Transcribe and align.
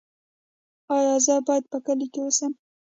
ایا 0.95 1.15
زه 1.25 1.33
باید 1.47 1.65
په 1.71 1.77
کلي 1.85 2.07
کې 2.13 2.19
اوسم؟ 2.23 2.51